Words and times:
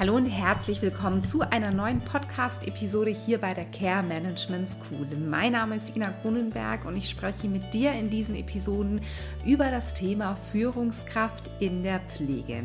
Hallo 0.00 0.16
und 0.16 0.24
herzlich 0.24 0.80
willkommen 0.80 1.22
zu 1.24 1.42
einer 1.42 1.72
neuen 1.72 2.00
Podcast-Episode 2.00 3.10
hier 3.10 3.36
bei 3.36 3.52
der 3.52 3.66
Care 3.66 4.02
Management 4.02 4.66
School. 4.66 5.06
Mein 5.14 5.52
Name 5.52 5.76
ist 5.76 5.94
Ina 5.94 6.14
Grunenberg 6.22 6.86
und 6.86 6.96
ich 6.96 7.10
spreche 7.10 7.48
mit 7.48 7.74
dir 7.74 7.92
in 7.92 8.08
diesen 8.08 8.34
Episoden 8.34 9.02
über 9.44 9.70
das 9.70 9.92
Thema 9.92 10.36
Führungskraft 10.52 11.50
in 11.60 11.82
der 11.82 12.00
Pflege. 12.00 12.62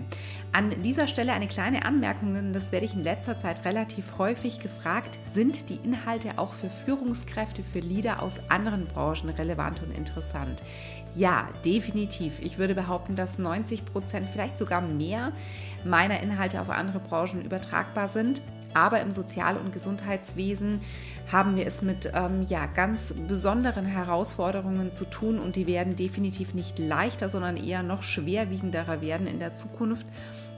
An 0.53 0.81
dieser 0.81 1.09
Stelle 1.09 1.33
eine 1.33 1.49
kleine 1.49 1.83
Anmerkung, 1.83 2.35
denn 2.35 2.53
das 2.53 2.71
werde 2.71 2.85
ich 2.85 2.93
in 2.93 3.03
letzter 3.03 3.37
Zeit 3.37 3.65
relativ 3.65 4.17
häufig 4.17 4.61
gefragt. 4.61 5.19
Sind 5.33 5.67
die 5.67 5.79
Inhalte 5.83 6.37
auch 6.37 6.53
für 6.53 6.69
Führungskräfte, 6.69 7.63
für 7.63 7.79
Leader 7.79 8.23
aus 8.23 8.35
anderen 8.47 8.87
Branchen 8.87 9.27
relevant 9.27 9.83
und 9.83 9.91
interessant? 9.91 10.63
Ja, 11.13 11.49
definitiv. 11.65 12.39
Ich 12.39 12.57
würde 12.57 12.75
behaupten, 12.75 13.17
dass 13.17 13.37
90 13.37 13.83
Prozent, 13.83 14.29
vielleicht 14.29 14.57
sogar 14.57 14.79
mehr 14.79 15.33
meiner 15.85 16.21
Inhalte 16.21 16.59
auf 16.59 16.69
andere 16.69 16.99
Branchen 16.99 17.24
übertragbar 17.33 18.07
sind. 18.07 18.41
Aber 18.73 18.99
im 18.99 19.13
Sozial- 19.13 19.55
und 19.55 19.71
Gesundheitswesen 19.71 20.81
haben 21.31 21.55
wir 21.55 21.65
es 21.65 21.81
mit 21.81 22.11
ähm, 22.13 22.45
ja, 22.47 22.65
ganz 22.65 23.13
besonderen 23.27 23.85
Herausforderungen 23.85 24.91
zu 24.91 25.05
tun 25.05 25.39
und 25.39 25.55
die 25.55 25.65
werden 25.65 25.95
definitiv 25.95 26.53
nicht 26.53 26.77
leichter, 26.77 27.29
sondern 27.29 27.55
eher 27.55 27.83
noch 27.83 28.03
schwerwiegenderer 28.03 29.01
werden 29.01 29.27
in 29.27 29.39
der 29.39 29.53
Zukunft. 29.53 30.05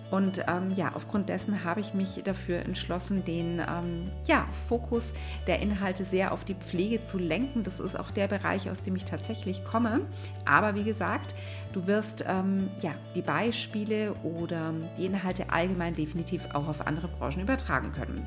Und 0.09 0.43
ähm, 0.47 0.71
ja, 0.75 0.91
aufgrund 0.93 1.27
dessen 1.27 1.63
habe 1.63 1.81
ich 1.81 1.93
mich 1.93 2.21
dafür 2.23 2.59
entschlossen, 2.59 3.25
den 3.25 3.59
ähm, 3.59 4.09
ja, 4.25 4.45
Fokus 4.67 5.13
der 5.47 5.61
Inhalte 5.61 6.05
sehr 6.05 6.31
auf 6.31 6.45
die 6.45 6.55
Pflege 6.55 7.03
zu 7.03 7.17
lenken. 7.17 7.63
Das 7.63 7.80
ist 7.80 7.99
auch 7.99 8.11
der 8.11 8.27
Bereich, 8.27 8.70
aus 8.70 8.81
dem 8.81 8.95
ich 8.95 9.03
tatsächlich 9.05 9.66
komme. 9.66 10.02
Aber 10.45 10.75
wie 10.75 10.83
gesagt, 10.83 11.35
du 11.73 11.88
wirst 11.88 12.23
ähm, 12.27 12.70
ja, 12.81 12.93
die 13.16 13.21
Beispiele 13.21 14.13
oder 14.23 14.73
die 14.97 15.05
Inhalte 15.05 15.49
allgemein 15.49 15.93
definitiv 15.93 16.47
auch 16.53 16.67
auf 16.67 16.88
andere 16.88 17.09
Branchen 17.09 17.41
übertragen 17.41 17.91
können. 17.91 18.25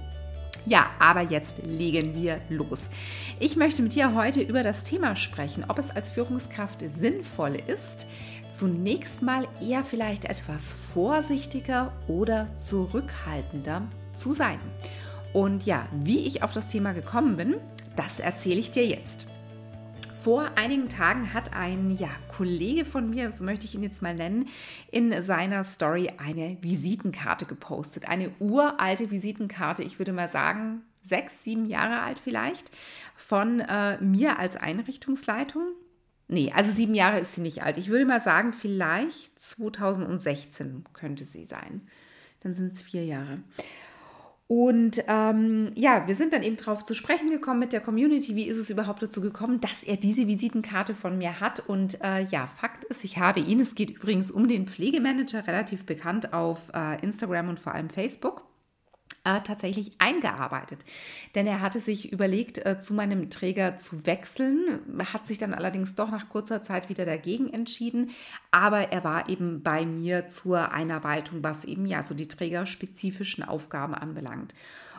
Ja, 0.67 0.91
aber 0.99 1.23
jetzt 1.23 1.63
legen 1.63 2.15
wir 2.15 2.41
los. 2.49 2.91
Ich 3.39 3.57
möchte 3.57 3.83
mit 3.83 3.95
dir 3.95 4.15
heute 4.15 4.43
über 4.43 4.63
das 4.63 4.85
Thema 4.85 5.17
sprechen, 5.17 5.65
ob 5.69 5.79
es 5.79 5.91
als 5.91 6.11
Führungskraft 6.11 6.85
sinnvoll 6.99 7.57
ist, 7.67 8.07
zunächst 8.51 9.23
mal 9.23 9.47
eher 9.61 9.85
vielleicht 9.85 10.25
etwas 10.25 10.73
vorsichtiger 10.73 11.93
oder 12.09 12.49
zurückhaltender 12.57 13.83
zu 14.15 14.33
sein. 14.33 14.59
Und 15.33 15.65
ja, 15.65 15.87
wie 15.93 16.27
ich 16.27 16.43
auf 16.43 16.53
das 16.53 16.69
Thema 16.69 16.93
gekommen 16.93 17.37
bin, 17.37 17.57
das 17.97 18.21
erzähle 18.21 18.61
ich 18.61 18.71
dir 18.71 18.87
jetzt. 18.87 19.27
Vor 20.23 20.51
einigen 20.57 20.91
Tagen 20.91 21.33
hat 21.33 21.55
ein 21.55 21.97
ja, 21.97 22.11
Kollege 22.29 22.85
von 22.85 23.09
mir, 23.09 23.33
so 23.33 23.43
möchte 23.43 23.65
ich 23.65 23.75
ihn 23.75 23.83
jetzt 23.83 24.03
mal 24.03 24.15
nennen, 24.15 24.49
in 24.91 25.23
seiner 25.23 25.65
Story 25.65 26.13
eine 26.19 26.59
Visitenkarte 26.61 27.47
gepostet. 27.47 28.07
Eine 28.07 28.31
uralte 28.39 29.11
Visitenkarte, 29.11 29.83
ich 29.83 29.99
würde 29.99 30.13
mal 30.13 30.29
sagen, 30.29 30.83
sechs, 31.03 31.43
sieben 31.43 31.67
Jahre 31.67 32.03
alt 32.03 32.19
vielleicht, 32.19 32.71
von 33.17 33.61
äh, 33.61 33.99
mir 34.03 34.39
als 34.39 34.57
Einrichtungsleitung. 34.57 35.63
Nee, 36.33 36.53
also 36.55 36.71
sieben 36.71 36.95
Jahre 36.95 37.19
ist 37.19 37.35
sie 37.35 37.41
nicht 37.41 37.65
alt. 37.65 37.77
Ich 37.77 37.89
würde 37.89 38.07
mal 38.07 38.21
sagen, 38.21 38.53
vielleicht 38.53 39.37
2016 39.37 40.85
könnte 40.93 41.25
sie 41.25 41.45
sein. 41.45 41.89
Dann 42.43 42.55
sind 42.55 42.73
es 42.73 42.83
vier 42.83 43.05
Jahre. 43.05 43.41
Und 44.47 45.03
ähm, 45.09 45.67
ja, 45.75 46.07
wir 46.07 46.15
sind 46.15 46.33
dann 46.33 46.45
eben 46.45 46.57
darauf 46.57 46.85
zu 46.85 46.95
sprechen 46.95 47.31
gekommen 47.31 47.59
mit 47.59 47.73
der 47.73 47.81
Community, 47.81 48.37
wie 48.37 48.45
ist 48.45 48.59
es 48.59 48.71
überhaupt 48.71 49.03
dazu 49.03 49.21
gekommen, 49.21 49.61
dass 49.61 49.83
er 49.83 49.97
diese 49.97 50.29
Visitenkarte 50.29 50.95
von 50.95 51.19
mir 51.19 51.41
hat. 51.41 51.69
Und 51.69 52.01
äh, 52.01 52.23
ja, 52.23 52.47
Fakt 52.47 52.85
ist, 52.85 53.03
ich 53.03 53.19
habe 53.19 53.41
ihn, 53.41 53.59
es 53.59 53.75
geht 53.75 53.91
übrigens 53.91 54.31
um 54.31 54.47
den 54.47 54.69
Pflegemanager, 54.69 55.49
relativ 55.49 55.85
bekannt 55.85 56.33
auf 56.33 56.71
äh, 56.73 57.03
Instagram 57.03 57.49
und 57.49 57.59
vor 57.59 57.75
allem 57.75 57.91
Facebook 57.91 58.45
äh, 59.25 59.41
tatsächlich 59.43 59.93
eingearbeitet. 59.99 60.85
Denn 61.35 61.47
er 61.47 61.61
hatte 61.61 61.81
sich 61.81 62.13
überlegt, 62.13 62.65
äh, 62.65 62.79
zu 62.79 62.95
meinem 62.95 63.31
Träger 63.31 63.77
zu 63.77 64.07
wechseln, 64.07 64.81
hat 65.13 65.27
sich 65.27 65.39
dann 65.39 65.55
allerdings 65.55 65.95
doch 65.95 66.11
nach 66.11 66.29
kurzer 66.29 66.63
Zeit 66.63 66.89
wieder 66.89 67.05
dagegen 67.05 67.53
entschieden. 67.53 68.11
Aber 68.51 68.93
er 68.93 69.05
war 69.05 69.29
eben 69.29 69.63
bei 69.63 69.85
mir 69.85 70.29
zur 70.29 70.73
Einarbeitung, 70.73 71.43
was 71.43 71.65
eben 71.65 71.87
ja 71.87 72.03
so 72.03 72.15
die 72.15 72.29
trägerspezifischen 72.29 73.45
Aufgaben 73.45 73.95
anbelangt. 73.95 74.55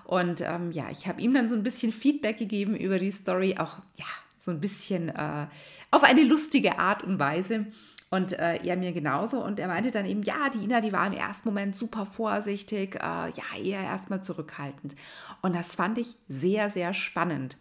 Und 0.06 0.42
ähm, 0.42 0.72
ja, 0.72 0.90
ich 0.92 1.08
habe 1.08 1.22
ihm 1.22 1.34
dann 1.34 1.50
so 1.50 1.56
ein 1.56 1.64
bisschen 1.64 1.92
Feedback 1.92 2.38
gegeben 2.38 2.76
über 2.76 3.00
die 3.00 3.12
Story, 3.12 3.56
auch 3.58 3.78
ja, 3.98 4.06
so 4.44 4.52
ein 4.52 4.60
bisschen 4.60 5.10
äh, 5.10 5.48
auf 5.92 6.04
eine 6.04 6.24
lustige 6.24 6.80
Art 6.80 7.04
und 7.04 7.20
Weise. 7.20 7.68
Und 8.10 8.34
äh, 8.34 8.58
er 8.66 8.76
mir 8.76 8.92
genauso. 8.92 9.42
Und 9.42 9.58
er 9.60 9.70
meinte 9.70 9.90
dann 9.90 10.06
eben, 10.06 10.24
ja, 10.24 10.50
die 10.50 10.64
Ina, 10.64 10.82
die 10.82 10.92
war 10.92 11.08
im 11.08 11.14
ersten 11.14 11.48
Moment 11.48 11.76
super 11.76 12.06
vorsichtig, 12.06 12.96
äh, 12.96 13.00
ja, 13.00 13.58
eher 13.58 13.82
erstmal 13.82 14.22
zurückhaltend. 14.22 14.96
Und 15.42 15.56
das 15.56 15.76
fand 15.76 15.98
ich 15.98 16.18
sehr, 16.28 16.70
sehr 16.70 16.94
spannend. 16.94 17.58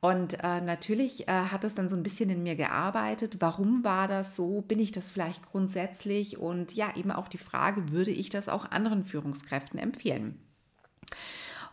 Und 0.00 0.34
äh, 0.44 0.60
natürlich 0.60 1.26
äh, 1.26 1.32
hat 1.32 1.64
es 1.64 1.74
dann 1.74 1.88
so 1.88 1.96
ein 1.96 2.02
bisschen 2.02 2.28
in 2.28 2.42
mir 2.42 2.56
gearbeitet. 2.56 3.36
Warum 3.40 3.84
war 3.84 4.06
das 4.06 4.36
so? 4.36 4.60
Bin 4.60 4.78
ich 4.78 4.92
das 4.92 5.10
vielleicht 5.10 5.50
grundsätzlich? 5.50 6.36
Und 6.36 6.74
ja, 6.74 6.94
eben 6.94 7.10
auch 7.10 7.28
die 7.28 7.38
Frage, 7.38 7.90
würde 7.90 8.10
ich 8.10 8.28
das 8.28 8.50
auch 8.50 8.70
anderen 8.70 9.02
Führungskräften 9.02 9.80
empfehlen? 9.80 10.38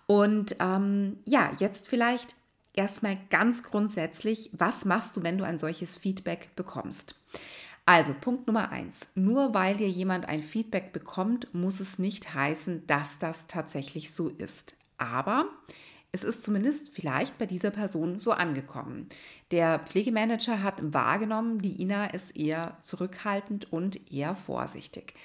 Und 0.08 0.56
ähm, 0.60 1.18
ja, 1.26 1.52
jetzt 1.60 1.88
vielleicht 1.88 2.36
erstmal 2.74 3.18
ganz 3.30 3.64
grundsätzlich, 3.64 4.50
was 4.54 4.86
machst 4.86 5.16
du, 5.16 5.24
wenn 5.24 5.38
du 5.38 5.46
ein 5.46 5.58
solches 5.58 5.98
Feedback 5.98 6.56
bekommst? 6.56 7.16
Also 7.86 8.14
Punkt 8.14 8.48
Nummer 8.48 8.72
eins. 8.72 9.08
Nur 9.16 9.54
weil 9.54 9.76
dir 9.76 9.90
jemand 9.90 10.26
ein 10.26 10.42
Feedback 10.42 10.94
bekommt, 10.94 11.54
muss 11.54 11.80
es 11.80 12.00
nicht 12.00 12.34
heißen, 12.34 12.88
dass 12.88 13.20
das 13.20 13.48
tatsächlich 13.48 14.12
so 14.12 14.30
ist. 14.30 14.76
Aber 14.98 15.50
es 16.14 16.24
ist 16.24 16.44
zumindest 16.44 16.90
vielleicht 16.94 17.38
bei 17.38 17.46
dieser 17.46 17.72
Person 17.72 18.20
so 18.20 18.32
angekommen. 18.32 19.10
Der 19.52 19.80
Pflegemanager 19.80 20.62
hat 20.64 20.76
wahrgenommen, 20.94 21.60
die 21.60 21.82
Ina 21.82 22.06
ist 22.06 22.38
eher 22.38 22.78
zurückhaltend 22.82 23.74
und 23.74 24.12
eher 24.12 24.36
vorsichtig. 24.36 25.16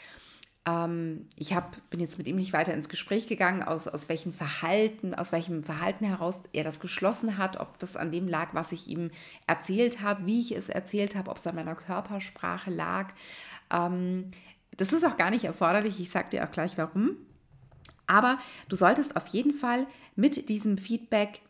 Ähm, 0.68 1.26
ich 1.36 1.54
hab, 1.54 1.76
bin 1.88 2.00
jetzt 2.00 2.18
mit 2.18 2.26
ihm 2.26 2.36
nicht 2.36 2.52
weiter 2.52 2.74
ins 2.74 2.88
Gespräch 2.88 3.26
gegangen, 3.26 3.62
aus, 3.62 3.88
aus 3.88 4.08
welchem 4.08 4.32
Verhalten, 4.32 5.14
aus 5.14 5.32
welchem 5.32 5.62
Verhalten 5.62 6.04
heraus 6.04 6.42
er 6.52 6.64
das 6.64 6.78
geschlossen 6.80 7.38
hat, 7.38 7.58
ob 7.58 7.78
das 7.78 7.96
an 7.96 8.12
dem 8.12 8.28
lag, 8.28 8.48
was 8.52 8.72
ich 8.72 8.88
ihm 8.88 9.10
erzählt 9.46 10.02
habe, 10.02 10.26
wie 10.26 10.40
ich 10.40 10.52
es 10.52 10.68
erzählt 10.68 11.16
habe, 11.16 11.30
ob 11.30 11.38
es 11.38 11.46
an 11.46 11.54
meiner 11.54 11.74
Körpersprache 11.74 12.70
lag. 12.70 13.14
Ähm, 13.70 14.30
das 14.76 14.92
ist 14.92 15.04
auch 15.04 15.16
gar 15.16 15.30
nicht 15.30 15.44
erforderlich, 15.44 16.00
ich 16.00 16.10
sage 16.10 16.30
dir 16.30 16.44
auch 16.44 16.50
gleich 16.50 16.76
warum. 16.76 17.16
Aber 18.06 18.38
du 18.68 18.76
solltest 18.76 19.16
auf 19.16 19.26
jeden 19.28 19.54
Fall 19.54 19.86
mit 20.16 20.48
diesem 20.48 20.76
Feedback 20.78 21.40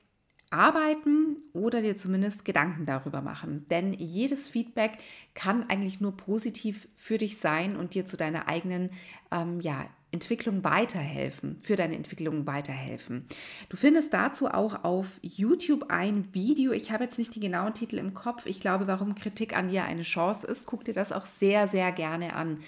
arbeiten 0.50 1.36
oder 1.52 1.82
dir 1.82 1.96
zumindest 1.96 2.44
Gedanken 2.44 2.86
darüber 2.86 3.20
machen. 3.20 3.66
Denn 3.70 3.92
jedes 3.92 4.48
Feedback 4.48 4.98
kann 5.34 5.68
eigentlich 5.68 6.00
nur 6.00 6.16
positiv 6.16 6.88
für 6.94 7.18
dich 7.18 7.38
sein 7.38 7.76
und 7.76 7.94
dir 7.94 8.06
zu 8.06 8.16
deiner 8.16 8.48
eigenen 8.48 8.90
ähm, 9.30 9.60
ja, 9.60 9.84
Entwicklung 10.10 10.64
weiterhelfen, 10.64 11.58
für 11.60 11.76
deine 11.76 11.94
Entwicklung 11.94 12.46
weiterhelfen. 12.46 13.26
Du 13.68 13.76
findest 13.76 14.14
dazu 14.14 14.48
auch 14.48 14.84
auf 14.84 15.18
YouTube 15.22 15.86
ein 15.90 16.32
Video. 16.32 16.72
Ich 16.72 16.90
habe 16.92 17.04
jetzt 17.04 17.18
nicht 17.18 17.34
die 17.34 17.40
genauen 17.40 17.74
Titel 17.74 17.98
im 17.98 18.14
Kopf. 18.14 18.46
Ich 18.46 18.60
glaube, 18.60 18.86
warum 18.86 19.14
Kritik 19.14 19.54
an 19.54 19.68
dir 19.68 19.84
eine 19.84 20.02
Chance 20.02 20.46
ist. 20.46 20.66
Guck 20.66 20.84
dir 20.84 20.94
das 20.94 21.12
auch 21.12 21.26
sehr, 21.26 21.68
sehr 21.68 21.92
gerne 21.92 22.34
an. 22.34 22.60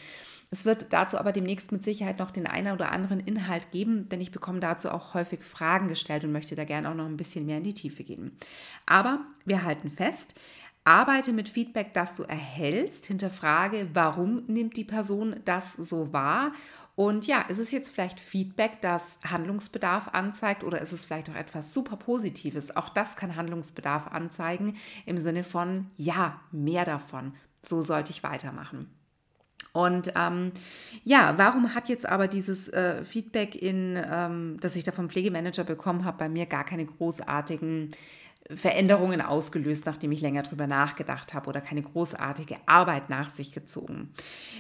Es 0.53 0.65
wird 0.65 0.93
dazu 0.93 1.19
aber 1.19 1.31
demnächst 1.33 1.71
mit 1.71 1.85
Sicherheit 1.85 2.19
noch 2.19 2.33
den 2.33 2.47
einen 2.47 2.73
oder 2.75 2.91
anderen 2.91 3.21
Inhalt 3.21 3.71
geben, 3.71 4.09
denn 4.09 4.21
ich 4.21 4.33
bekomme 4.33 4.59
dazu 4.59 4.91
auch 4.91 5.15
häufig 5.15 5.45
Fragen 5.45 5.87
gestellt 5.87 6.25
und 6.25 6.33
möchte 6.33 6.57
da 6.57 6.65
gerne 6.65 6.91
auch 6.91 6.95
noch 6.95 7.07
ein 7.07 7.17
bisschen 7.17 7.47
mehr 7.47 7.59
in 7.59 7.65
die 7.65 7.75
Tiefe 7.75 8.03
gehen. 8.03 8.37
Aber 8.85 9.21
wir 9.45 9.63
halten 9.63 9.91
fest, 9.91 10.35
arbeite 10.83 11.33
mit 11.33 11.49
Feedback, 11.49 11.95
das 11.95 12.17
du 12.17 12.25
erhältst, 12.25 13.07
hinterfrage, 13.07 13.91
warum 13.93 14.45
nimmt 14.47 14.77
die 14.77 14.85
Person 14.85 15.37
das 15.45 15.75
so 15.75 16.13
wahr 16.13 16.53
und 17.01 17.27
ja, 17.27 17.41
ist 17.41 17.57
es 17.57 17.71
jetzt 17.71 17.91
vielleicht 17.91 18.21
Feedback, 18.21 18.83
das 18.83 19.19
Handlungsbedarf 19.25 20.09
anzeigt 20.09 20.63
oder 20.63 20.83
ist 20.83 20.93
es 20.93 21.07
vielleicht 21.07 21.31
auch 21.31 21.35
etwas 21.35 21.73
super 21.73 21.97
Positives? 21.97 22.77
Auch 22.77 22.91
das 22.91 23.17
kann 23.17 23.37
Handlungsbedarf 23.37 24.09
anzeigen 24.09 24.77
im 25.07 25.17
Sinne 25.17 25.43
von, 25.43 25.87
ja, 25.97 26.41
mehr 26.53 26.85
davon. 26.85 27.33
So 27.63 27.81
sollte 27.81 28.11
ich 28.11 28.23
weitermachen. 28.23 29.00
Und 29.73 30.13
ähm, 30.17 30.53
ja, 31.05 31.35
warum 31.37 31.75
hat 31.75 31.89
jetzt 31.89 32.07
aber 32.07 32.29
dieses 32.29 32.69
äh, 32.69 33.05
Feedback, 33.05 33.55
in, 33.55 33.99
ähm, 34.11 34.57
das 34.61 34.77
ich 34.77 34.85
da 34.85 34.93
vom 34.93 35.09
Pflegemanager 35.09 35.65
bekommen 35.65 36.05
habe, 36.05 36.19
bei 36.19 36.29
mir 36.29 36.47
gar 36.47 36.65
keine 36.65 36.87
großartigen 36.87 37.91
Veränderungen 38.53 39.21
ausgelöst, 39.21 39.87
nachdem 39.87 40.11
ich 40.13 40.21
länger 40.21 40.43
drüber 40.43 40.67
nachgedacht 40.67 41.35
habe 41.35 41.49
oder 41.49 41.61
keine 41.61 41.83
großartige 41.83 42.57
Arbeit 42.67 43.09
nach 43.09 43.29
sich 43.31 43.53
gezogen. 43.53 44.13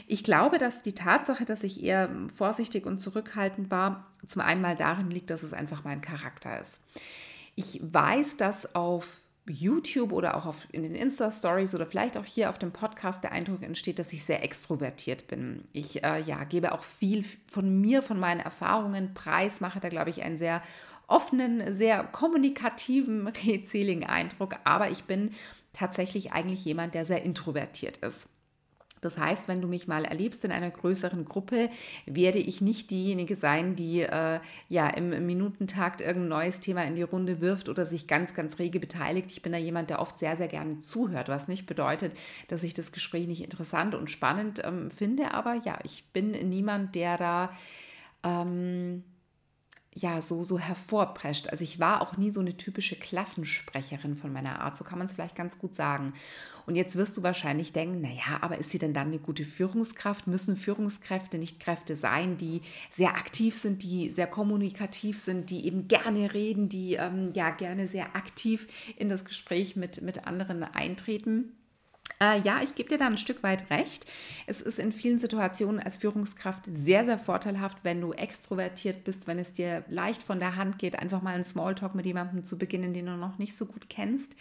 Ich 0.06 0.22
glaube, 0.22 0.58
dass 0.58 0.82
die 0.82 0.94
Tatsache, 0.94 1.44
dass 1.44 1.64
ich 1.64 1.82
eher 1.82 2.08
vorsichtig 2.34 2.86
und 2.86 3.00
zurückhaltend 3.00 3.70
war, 3.70 4.06
zum 4.26 4.42
einen 4.42 4.62
mal 4.62 4.76
darin 4.76 5.10
liegt, 5.10 5.30
dass 5.30 5.42
es 5.42 5.52
einfach 5.52 5.82
mein 5.82 6.02
Charakter 6.02 6.60
ist. 6.60 6.80
Ich 7.56 7.80
weiß, 7.82 8.36
dass 8.36 8.74
auf 8.74 9.22
YouTube 9.50 10.12
oder 10.12 10.36
auch 10.36 10.46
auf, 10.46 10.68
in 10.72 10.82
den 10.82 10.94
Insta-Stories 10.94 11.74
oder 11.74 11.86
vielleicht 11.86 12.16
auch 12.16 12.24
hier 12.24 12.48
auf 12.48 12.58
dem 12.58 12.72
Podcast 12.72 13.24
der 13.24 13.32
Eindruck 13.32 13.62
entsteht, 13.62 13.98
dass 13.98 14.12
ich 14.12 14.24
sehr 14.24 14.42
extrovertiert 14.42 15.28
bin. 15.28 15.64
Ich 15.72 16.02
äh, 16.02 16.20
ja, 16.22 16.44
gebe 16.44 16.72
auch 16.72 16.84
viel 16.84 17.24
von 17.46 17.80
mir, 17.80 18.02
von 18.02 18.18
meinen 18.18 18.40
Erfahrungen 18.40 19.14
preis, 19.14 19.60
mache 19.60 19.80
da, 19.80 19.88
glaube 19.88 20.10
ich, 20.10 20.22
einen 20.22 20.38
sehr 20.38 20.62
offenen, 21.06 21.74
sehr 21.74 22.04
kommunikativen, 22.04 23.26
redseligen 23.46 24.04
Eindruck, 24.04 24.56
aber 24.64 24.90
ich 24.90 25.04
bin 25.04 25.32
tatsächlich 25.72 26.32
eigentlich 26.32 26.64
jemand, 26.64 26.94
der 26.94 27.04
sehr 27.04 27.22
introvertiert 27.22 27.98
ist. 27.98 28.28
Das 29.00 29.18
heißt, 29.18 29.48
wenn 29.48 29.60
du 29.60 29.68
mich 29.68 29.88
mal 29.88 30.04
erlebst 30.04 30.44
in 30.44 30.52
einer 30.52 30.70
größeren 30.70 31.24
Gruppe, 31.24 31.70
werde 32.06 32.38
ich 32.38 32.60
nicht 32.60 32.90
diejenige 32.90 33.36
sein, 33.36 33.76
die 33.76 34.02
äh, 34.02 34.40
ja 34.68 34.88
im 34.88 35.26
Minutentakt 35.26 36.00
irgendein 36.00 36.28
neues 36.28 36.60
Thema 36.60 36.84
in 36.84 36.94
die 36.94 37.02
Runde 37.02 37.40
wirft 37.40 37.68
oder 37.68 37.86
sich 37.86 38.06
ganz, 38.06 38.34
ganz 38.34 38.58
rege 38.58 38.80
beteiligt. 38.80 39.30
Ich 39.30 39.42
bin 39.42 39.52
da 39.52 39.58
jemand, 39.58 39.90
der 39.90 40.00
oft 40.00 40.18
sehr, 40.18 40.36
sehr 40.36 40.48
gerne 40.48 40.78
zuhört, 40.80 41.28
was 41.28 41.48
nicht 41.48 41.66
bedeutet, 41.66 42.12
dass 42.48 42.62
ich 42.62 42.74
das 42.74 42.92
Gespräch 42.92 43.26
nicht 43.26 43.42
interessant 43.42 43.94
und 43.94 44.10
spannend 44.10 44.62
ähm, 44.64 44.90
finde. 44.90 45.32
Aber 45.34 45.54
ja, 45.54 45.78
ich 45.84 46.04
bin 46.12 46.30
niemand, 46.30 46.94
der 46.94 47.16
da 47.16 47.50
ähm, 48.22 49.04
ja, 49.94 50.20
so, 50.20 50.44
so 50.44 50.58
hervorprescht. 50.58 51.48
Also 51.48 51.64
ich 51.64 51.80
war 51.80 52.00
auch 52.00 52.16
nie 52.16 52.30
so 52.30 52.40
eine 52.40 52.56
typische 52.56 52.94
Klassensprecherin 52.94 54.14
von 54.14 54.32
meiner 54.32 54.60
Art, 54.60 54.76
so 54.76 54.84
kann 54.84 54.98
man 54.98 55.08
es 55.08 55.14
vielleicht 55.14 55.34
ganz 55.34 55.58
gut 55.58 55.74
sagen. 55.74 56.12
Und 56.66 56.76
jetzt 56.76 56.94
wirst 56.94 57.16
du 57.16 57.24
wahrscheinlich 57.24 57.72
denken, 57.72 58.00
naja, 58.00 58.38
aber 58.40 58.58
ist 58.58 58.70
sie 58.70 58.78
denn 58.78 58.92
dann 58.92 59.08
eine 59.08 59.18
gute 59.18 59.44
Führungskraft? 59.44 60.28
Müssen 60.28 60.56
Führungskräfte 60.56 61.38
nicht 61.38 61.58
Kräfte 61.58 61.96
sein, 61.96 62.38
die 62.38 62.62
sehr 62.92 63.16
aktiv 63.16 63.56
sind, 63.56 63.82
die 63.82 64.10
sehr 64.10 64.28
kommunikativ 64.28 65.18
sind, 65.18 65.50
die 65.50 65.66
eben 65.66 65.88
gerne 65.88 66.34
reden, 66.34 66.68
die 66.68 66.94
ähm, 66.94 67.32
ja 67.34 67.50
gerne 67.50 67.88
sehr 67.88 68.14
aktiv 68.14 68.68
in 68.96 69.08
das 69.08 69.24
Gespräch 69.24 69.74
mit, 69.74 70.02
mit 70.02 70.26
anderen 70.26 70.62
eintreten? 70.62 71.52
Äh, 72.22 72.40
ja, 72.42 72.60
ich 72.62 72.74
gebe 72.74 72.90
dir 72.90 72.98
da 72.98 73.06
ein 73.06 73.16
Stück 73.16 73.42
weit 73.42 73.70
recht. 73.70 74.04
Es 74.46 74.60
ist 74.60 74.78
in 74.78 74.92
vielen 74.92 75.18
Situationen 75.18 75.80
als 75.80 75.96
Führungskraft 75.96 76.64
sehr, 76.70 77.04
sehr 77.04 77.18
vorteilhaft, 77.18 77.78
wenn 77.82 78.00
du 78.00 78.12
extrovertiert 78.12 79.04
bist, 79.04 79.26
wenn 79.26 79.38
es 79.38 79.54
dir 79.54 79.84
leicht 79.88 80.22
von 80.22 80.38
der 80.38 80.56
Hand 80.56 80.78
geht, 80.78 80.98
einfach 80.98 81.22
mal 81.22 81.34
einen 81.34 81.44
Smalltalk 81.44 81.94
mit 81.94 82.04
jemandem 82.04 82.44
zu 82.44 82.58
beginnen, 82.58 82.92
den 82.92 83.06
du 83.06 83.16
noch 83.16 83.38
nicht 83.38 83.56
so 83.56 83.64
gut 83.64 83.88
kennst. 83.88 84.34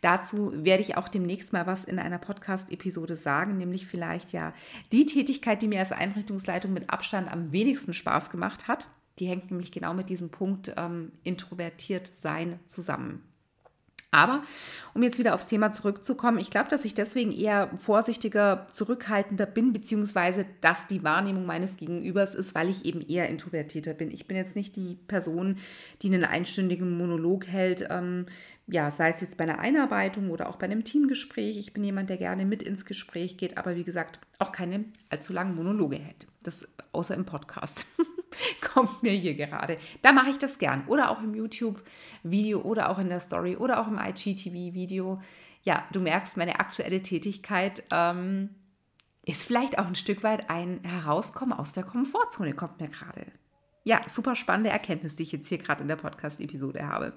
Dazu 0.00 0.52
werde 0.64 0.82
ich 0.82 0.96
auch 0.96 1.06
demnächst 1.06 1.52
mal 1.52 1.68
was 1.68 1.84
in 1.84 2.00
einer 2.00 2.18
Podcast-Episode 2.18 3.14
sagen, 3.14 3.58
nämlich 3.58 3.86
vielleicht 3.86 4.32
ja 4.32 4.52
die 4.90 5.06
Tätigkeit, 5.06 5.62
die 5.62 5.68
mir 5.68 5.78
als 5.78 5.92
Einrichtungsleitung 5.92 6.72
mit 6.72 6.90
Abstand 6.90 7.30
am 7.30 7.52
wenigsten 7.52 7.94
Spaß 7.94 8.30
gemacht 8.30 8.66
hat. 8.66 8.88
Die 9.20 9.26
hängt 9.26 9.50
nämlich 9.50 9.70
genau 9.70 9.94
mit 9.94 10.08
diesem 10.08 10.30
Punkt 10.30 10.74
ähm, 10.76 11.12
introvertiert 11.22 12.10
sein 12.12 12.58
zusammen. 12.66 13.29
Aber 14.12 14.42
um 14.92 15.02
jetzt 15.04 15.18
wieder 15.18 15.34
aufs 15.34 15.46
Thema 15.46 15.70
zurückzukommen, 15.70 16.38
ich 16.38 16.50
glaube, 16.50 16.68
dass 16.68 16.84
ich 16.84 16.94
deswegen 16.94 17.30
eher 17.30 17.70
vorsichtiger, 17.76 18.66
zurückhaltender 18.72 19.46
bin, 19.46 19.72
beziehungsweise 19.72 20.46
dass 20.60 20.88
die 20.88 21.04
Wahrnehmung 21.04 21.46
meines 21.46 21.76
Gegenübers 21.76 22.34
ist, 22.34 22.54
weil 22.54 22.68
ich 22.68 22.84
eben 22.84 23.00
eher 23.00 23.28
introvertierter 23.28 23.94
bin. 23.94 24.10
Ich 24.10 24.26
bin 24.26 24.36
jetzt 24.36 24.56
nicht 24.56 24.74
die 24.74 24.98
Person, 25.06 25.58
die 26.02 26.08
einen 26.08 26.24
einstündigen 26.24 26.96
Monolog 26.96 27.46
hält, 27.46 27.86
ähm, 27.88 28.26
ja, 28.66 28.90
sei 28.90 29.10
es 29.10 29.20
jetzt 29.20 29.36
bei 29.36 29.44
einer 29.44 29.58
Einarbeitung 29.58 30.30
oder 30.30 30.48
auch 30.48 30.56
bei 30.56 30.66
einem 30.66 30.84
Teamgespräch. 30.84 31.58
Ich 31.58 31.72
bin 31.72 31.84
jemand, 31.84 32.10
der 32.10 32.16
gerne 32.16 32.44
mit 32.44 32.62
ins 32.62 32.84
Gespräch 32.84 33.36
geht, 33.36 33.58
aber 33.58 33.76
wie 33.76 33.84
gesagt, 33.84 34.20
auch 34.38 34.52
keine 34.52 34.84
allzu 35.08 35.32
langen 35.32 35.54
Monologe 35.54 35.96
hält. 35.96 36.26
Das 36.42 36.66
außer 36.92 37.14
im 37.14 37.24
Podcast. 37.24 37.86
Kommt 38.60 39.02
mir 39.02 39.12
hier 39.12 39.34
gerade. 39.34 39.78
Da 40.02 40.12
mache 40.12 40.30
ich 40.30 40.38
das 40.38 40.58
gern. 40.58 40.84
Oder 40.86 41.10
auch 41.10 41.22
im 41.22 41.34
YouTube-Video 41.34 42.60
oder 42.60 42.90
auch 42.90 42.98
in 42.98 43.08
der 43.08 43.20
Story 43.20 43.56
oder 43.56 43.80
auch 43.80 43.88
im 43.88 43.98
IGTV-Video. 43.98 45.20
Ja, 45.62 45.84
du 45.92 46.00
merkst, 46.00 46.36
meine 46.36 46.60
aktuelle 46.60 47.02
Tätigkeit 47.02 47.82
ähm, 47.90 48.50
ist 49.24 49.44
vielleicht 49.44 49.78
auch 49.78 49.86
ein 49.86 49.94
Stück 49.94 50.22
weit 50.22 50.48
ein 50.48 50.80
Herauskommen 50.82 51.52
aus 51.52 51.72
der 51.72 51.84
Komfortzone, 51.84 52.54
kommt 52.54 52.80
mir 52.80 52.88
gerade. 52.88 53.26
Ja, 53.84 54.00
super 54.08 54.36
spannende 54.36 54.70
Erkenntnis, 54.70 55.16
die 55.16 55.24
ich 55.24 55.32
jetzt 55.32 55.48
hier 55.48 55.58
gerade 55.58 55.82
in 55.82 55.88
der 55.88 55.96
Podcast-Episode 55.96 56.86
habe. 56.86 57.12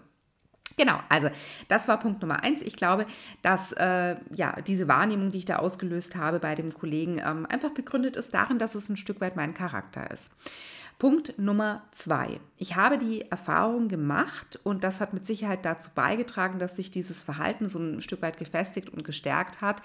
Genau, 0.76 1.00
also 1.10 1.30
das 1.68 1.88
war 1.88 2.00
Punkt 2.00 2.22
Nummer 2.22 2.42
eins. 2.42 2.62
Ich 2.62 2.76
glaube, 2.76 3.06
dass 3.42 3.74
äh, 3.74 4.16
ja, 4.34 4.60
diese 4.62 4.88
Wahrnehmung, 4.88 5.30
die 5.30 5.40
ich 5.40 5.46
da 5.46 5.58
ausgelöst 5.58 6.16
habe 6.16 6.40
bei 6.40 6.56
dem 6.56 6.74
Kollegen, 6.74 7.20
ähm, 7.24 7.46
einfach 7.48 7.72
begründet 7.72 8.16
ist 8.16 8.34
darin, 8.34 8.58
dass 8.60 8.76
es 8.76 8.90
ein 8.90 8.98
Stück 8.98 9.22
weit 9.22 9.36
mein 9.36 9.54
Charakter 9.54 10.10
ist. 10.10 10.32
Punkt 11.00 11.38
Nummer 11.38 11.84
zwei. 11.92 12.40
Ich 12.58 12.76
habe 12.76 12.98
die 12.98 13.30
Erfahrung 13.30 13.88
gemacht 13.88 14.60
und 14.64 14.84
das 14.84 15.02
hat 15.02 15.14
mit 15.14 15.26
Sicherheit 15.26 15.66
dazu 15.66 15.90
beigetragen, 15.94 16.60
dass 16.60 16.76
sich 16.76 16.92
dieses 16.92 17.24
Verhalten 17.24 17.68
so 17.68 17.80
ein 17.80 18.02
Stück 18.02 18.22
weit 18.22 18.38
gefestigt 18.38 18.90
und 18.90 19.04
gestärkt 19.04 19.62
hat, 19.62 19.82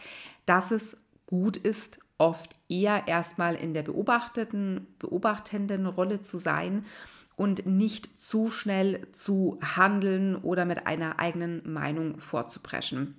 dass 0.47 0.71
es 0.71 0.97
gut 1.27 1.57
ist, 1.57 2.01
oft 2.19 2.57
eher 2.69 3.07
erstmal 3.07 3.55
in 3.55 3.75
der 3.75 3.83
beobachteten, 3.83 4.87
beobachtenden 4.99 5.87
Rolle 5.87 6.21
zu 6.21 6.39
sein 6.39 6.85
und 7.37 7.67
nicht 7.67 8.19
zu 8.19 8.51
schnell 8.51 9.07
zu 9.13 9.59
handeln 9.63 10.35
oder 10.37 10.65
mit 10.65 10.87
einer 10.87 11.21
eigenen 11.21 11.73
Meinung 11.73 12.19
vorzupreschen. 12.19 13.15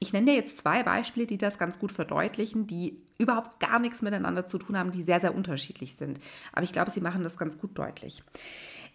Ich 0.00 0.12
nenne 0.12 0.26
dir 0.26 0.34
jetzt 0.34 0.58
zwei 0.58 0.82
Beispiele, 0.82 1.26
die 1.26 1.38
das 1.38 1.58
ganz 1.58 1.78
gut 1.78 1.92
verdeutlichen, 1.92 2.66
die 2.66 3.03
überhaupt 3.18 3.60
gar 3.60 3.78
nichts 3.78 4.02
miteinander 4.02 4.44
zu 4.46 4.58
tun 4.58 4.78
haben, 4.78 4.92
die 4.92 5.02
sehr, 5.02 5.20
sehr 5.20 5.34
unterschiedlich 5.34 5.96
sind. 5.96 6.20
Aber 6.52 6.62
ich 6.62 6.72
glaube, 6.72 6.90
sie 6.90 7.00
machen 7.00 7.22
das 7.22 7.38
ganz 7.38 7.58
gut 7.58 7.78
deutlich. 7.78 8.22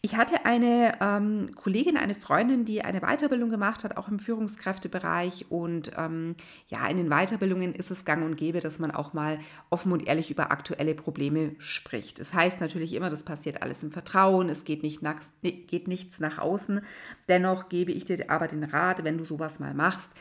Ich 0.01 0.15
hatte 0.15 0.45
eine 0.45 0.93
ähm, 1.01 1.53
Kollegin, 1.55 1.97
eine 1.97 2.15
Freundin, 2.15 2.63
die 2.63 2.83
eine 2.83 3.01
Weiterbildung 3.01 3.49
gemacht 3.49 3.83
hat, 3.83 3.97
auch 3.97 4.07
im 4.07 4.19
Führungskräftebereich. 4.19 5.47
Und 5.49 5.91
ähm, 5.97 6.35
ja, 6.69 6.87
in 6.87 6.95
den 6.95 7.09
Weiterbildungen 7.09 7.75
ist 7.75 7.91
es 7.91 8.05
gang 8.05 8.23
und 8.23 8.37
gäbe, 8.37 8.61
dass 8.61 8.79
man 8.79 8.91
auch 8.91 9.11
mal 9.11 9.39
offen 9.69 9.91
und 9.91 10.07
ehrlich 10.07 10.31
über 10.31 10.51
aktuelle 10.51 10.95
Probleme 10.95 11.51
spricht. 11.59 12.19
Das 12.19 12.33
heißt 12.33 12.61
natürlich 12.61 12.93
immer, 12.93 13.09
das 13.09 13.23
passiert 13.23 13.61
alles 13.61 13.83
im 13.83 13.91
Vertrauen, 13.91 14.47
es 14.47 14.63
geht, 14.63 14.83
nicht 14.83 15.01
nach, 15.01 15.19
geht 15.41 15.89
nichts 15.89 16.21
nach 16.21 16.37
außen. 16.37 16.79
Dennoch 17.27 17.67
gebe 17.67 17.91
ich 17.91 18.05
dir 18.05 18.29
aber 18.29 18.47
den 18.47 18.63
Rat, 18.63 19.03
wenn 19.03 19.17
du 19.17 19.25
sowas 19.25 19.59
mal 19.59 19.73
machst, 19.73 20.11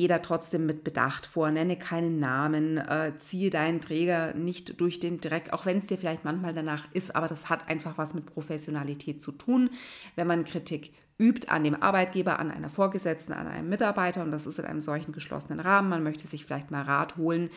jeder 0.00 0.22
trotzdem 0.22 0.64
mit 0.64 0.82
Bedacht 0.82 1.26
vor, 1.26 1.50
nenne 1.50 1.76
keinen 1.76 2.18
Namen, 2.18 2.78
äh, 2.78 3.12
ziehe 3.18 3.50
deinen 3.50 3.82
Träger 3.82 4.32
nicht 4.32 4.80
durch 4.80 4.98
den 4.98 5.20
Dreck, 5.20 5.52
auch 5.52 5.66
wenn 5.66 5.78
es 5.78 5.86
dir 5.86 5.98
vielleicht 5.98 6.24
manchmal 6.24 6.54
danach 6.54 6.88
ist, 6.94 7.14
aber 7.14 7.28
das 7.28 7.50
hat 7.50 7.68
einfach 7.68 7.98
was 7.98 8.14
mit 8.14 8.24
Professionalität 8.24 9.20
zu 9.20 9.30
tun. 9.30 9.68
Wenn 10.16 10.26
man 10.26 10.46
Kritik 10.46 10.94
übt 11.18 11.48
an 11.48 11.64
dem 11.64 11.82
Arbeitgeber, 11.82 12.38
an 12.38 12.50
einer 12.50 12.70
Vorgesetzten, 12.70 13.34
an 13.34 13.46
einem 13.46 13.68
Mitarbeiter 13.68 14.22
und 14.22 14.32
das 14.32 14.46
ist 14.46 14.58
in 14.58 14.64
einem 14.64 14.80
solchen 14.80 15.12
geschlossenen 15.12 15.60
Rahmen, 15.60 15.90
man 15.90 16.02
möchte 16.02 16.26
sich 16.26 16.46
vielleicht 16.46 16.70
mal 16.70 16.82
Rat 16.82 17.18
holen, 17.18 17.50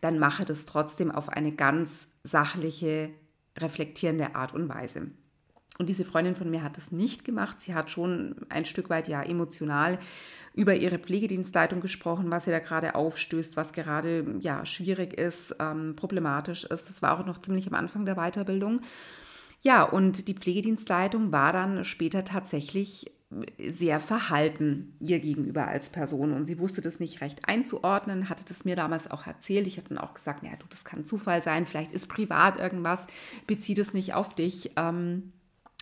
dann 0.00 0.18
mache 0.18 0.44
das 0.44 0.66
trotzdem 0.66 1.12
auf 1.12 1.28
eine 1.28 1.52
ganz 1.52 2.08
sachliche, 2.24 3.10
reflektierende 3.56 4.34
Art 4.34 4.52
und 4.52 4.68
Weise. 4.68 5.12
Und 5.78 5.88
diese 5.88 6.04
Freundin 6.04 6.36
von 6.36 6.50
mir 6.50 6.62
hat 6.62 6.76
das 6.76 6.92
nicht 6.92 7.24
gemacht. 7.24 7.60
Sie 7.60 7.74
hat 7.74 7.90
schon 7.90 8.36
ein 8.48 8.64
Stück 8.64 8.90
weit 8.90 9.08
ja 9.08 9.22
emotional 9.22 9.98
über 10.54 10.76
ihre 10.76 10.98
Pflegedienstleitung 10.98 11.80
gesprochen, 11.80 12.30
was 12.30 12.44
sie 12.44 12.52
da 12.52 12.60
gerade 12.60 12.94
aufstößt, 12.94 13.56
was 13.56 13.72
gerade 13.72 14.36
ja 14.40 14.64
schwierig 14.66 15.14
ist, 15.14 15.56
ähm, 15.58 15.96
problematisch 15.96 16.62
ist. 16.64 16.88
Das 16.88 17.02
war 17.02 17.18
auch 17.18 17.26
noch 17.26 17.38
ziemlich 17.38 17.66
am 17.66 17.74
Anfang 17.74 18.06
der 18.06 18.14
Weiterbildung. 18.14 18.82
Ja, 19.62 19.82
und 19.82 20.28
die 20.28 20.34
Pflegedienstleitung 20.34 21.32
war 21.32 21.52
dann 21.52 21.84
später 21.84 22.24
tatsächlich 22.24 23.06
sehr 23.58 23.98
verhalten 23.98 24.96
ihr 25.00 25.18
gegenüber 25.18 25.66
als 25.66 25.90
Person 25.90 26.32
und 26.32 26.46
sie 26.46 26.58
wusste 26.58 26.80
das 26.82 27.00
nicht 27.00 27.20
recht 27.20 27.48
einzuordnen, 27.48 28.28
hatte 28.28 28.44
das 28.46 28.64
mir 28.64 28.76
damals 28.76 29.10
auch 29.10 29.26
erzählt. 29.26 29.66
Ich 29.66 29.76
habe 29.78 29.88
dann 29.88 29.98
auch 29.98 30.14
gesagt, 30.14 30.42
naja, 30.42 30.56
du, 30.56 30.66
das 30.70 30.84
kann 30.84 31.04
Zufall 31.04 31.42
sein, 31.42 31.66
vielleicht 31.66 31.92
ist 31.92 32.08
privat 32.08 32.60
irgendwas, 32.60 33.06
bezieh 33.46 33.74
das 33.74 33.92
nicht 33.92 34.14
auf 34.14 34.34
dich. 34.34 34.70
Ähm, 34.76 35.32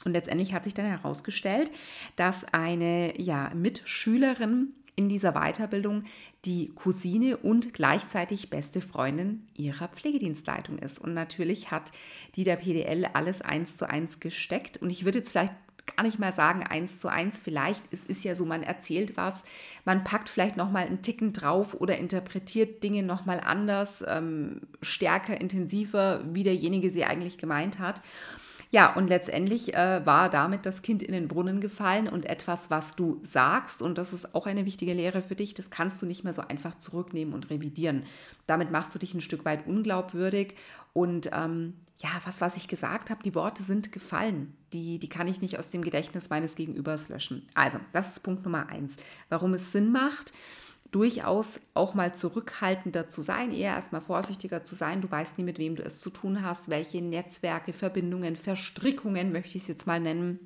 und 0.04 0.12
letztendlich 0.12 0.52
hat 0.52 0.64
sich 0.64 0.74
dann 0.74 0.86
herausgestellt, 0.86 1.70
dass 2.16 2.44
eine 2.52 3.20
ja, 3.20 3.50
Mitschülerin 3.54 4.74
in 4.94 5.08
dieser 5.08 5.32
Weiterbildung 5.32 6.04
die 6.44 6.72
Cousine 6.74 7.36
und 7.36 7.72
gleichzeitig 7.72 8.50
beste 8.50 8.80
Freundin 8.80 9.46
ihrer 9.56 9.88
Pflegedienstleitung 9.88 10.78
ist. 10.78 10.98
Und 10.98 11.14
natürlich 11.14 11.70
hat 11.70 11.92
die 12.34 12.44
der 12.44 12.56
PDL 12.56 13.08
alles 13.12 13.42
eins 13.42 13.76
zu 13.76 13.88
eins 13.88 14.20
gesteckt. 14.20 14.78
Und 14.78 14.90
ich 14.90 15.04
würde 15.04 15.18
jetzt 15.18 15.30
vielleicht 15.30 15.54
gar 15.96 16.04
nicht 16.04 16.18
mal 16.18 16.32
sagen 16.32 16.64
eins 16.64 16.98
zu 16.98 17.08
eins. 17.08 17.40
Vielleicht 17.40 17.82
es 17.90 18.04
ist 18.04 18.24
ja 18.24 18.34
so, 18.34 18.44
man 18.44 18.62
erzählt 18.62 19.16
was, 19.16 19.44
man 19.84 20.04
packt 20.04 20.28
vielleicht 20.28 20.56
noch 20.56 20.70
mal 20.70 20.86
einen 20.86 21.02
Ticken 21.02 21.32
drauf 21.32 21.74
oder 21.74 21.96
interpretiert 21.98 22.82
Dinge 22.82 23.02
noch 23.02 23.24
mal 23.24 23.40
anders, 23.40 24.04
ähm, 24.06 24.62
stärker, 24.80 25.40
intensiver, 25.40 26.22
wie 26.32 26.42
derjenige 26.42 26.90
sie 26.90 27.04
eigentlich 27.04 27.38
gemeint 27.38 27.78
hat. 27.78 28.02
Ja, 28.72 28.94
und 28.94 29.08
letztendlich 29.08 29.74
äh, 29.74 30.04
war 30.06 30.30
damit 30.30 30.64
das 30.64 30.80
Kind 30.80 31.02
in 31.02 31.12
den 31.12 31.28
Brunnen 31.28 31.60
gefallen 31.60 32.08
und 32.08 32.24
etwas, 32.24 32.70
was 32.70 32.96
du 32.96 33.20
sagst, 33.22 33.82
und 33.82 33.98
das 33.98 34.14
ist 34.14 34.34
auch 34.34 34.46
eine 34.46 34.64
wichtige 34.64 34.94
Lehre 34.94 35.20
für 35.20 35.36
dich, 35.36 35.52
das 35.52 35.68
kannst 35.68 36.00
du 36.00 36.06
nicht 36.06 36.24
mehr 36.24 36.32
so 36.32 36.40
einfach 36.40 36.74
zurücknehmen 36.76 37.34
und 37.34 37.50
revidieren. 37.50 38.04
Damit 38.46 38.70
machst 38.70 38.94
du 38.94 38.98
dich 38.98 39.12
ein 39.12 39.20
Stück 39.20 39.44
weit 39.44 39.66
unglaubwürdig 39.66 40.54
und 40.94 41.28
ähm, 41.34 41.74
ja, 41.98 42.08
was, 42.24 42.40
was 42.40 42.56
ich 42.56 42.66
gesagt 42.66 43.10
habe, 43.10 43.22
die 43.22 43.34
Worte 43.34 43.62
sind 43.62 43.92
gefallen. 43.92 44.56
Die, 44.72 44.98
die 44.98 45.08
kann 45.08 45.28
ich 45.28 45.42
nicht 45.42 45.58
aus 45.58 45.68
dem 45.68 45.82
Gedächtnis 45.82 46.30
meines 46.30 46.54
Gegenübers 46.54 47.10
löschen. 47.10 47.44
Also, 47.52 47.78
das 47.92 48.08
ist 48.08 48.22
Punkt 48.22 48.42
Nummer 48.44 48.70
eins. 48.70 48.96
Warum 49.28 49.52
es 49.52 49.70
Sinn 49.70 49.92
macht, 49.92 50.32
durchaus 50.92 51.58
auch 51.74 51.94
mal 51.94 52.14
zurückhaltender 52.14 53.08
zu 53.08 53.22
sein, 53.22 53.52
eher 53.52 53.74
erstmal 53.74 54.02
vorsichtiger 54.02 54.62
zu 54.62 54.74
sein. 54.74 55.00
Du 55.00 55.10
weißt 55.10 55.38
nie, 55.38 55.44
mit 55.44 55.58
wem 55.58 55.74
du 55.74 55.82
es 55.82 55.98
zu 55.98 56.10
tun 56.10 56.42
hast, 56.42 56.68
welche 56.68 57.02
Netzwerke, 57.02 57.72
Verbindungen, 57.72 58.36
Verstrickungen, 58.36 59.32
möchte 59.32 59.56
ich 59.56 59.62
es 59.62 59.68
jetzt 59.68 59.86
mal 59.86 59.98
nennen, 59.98 60.38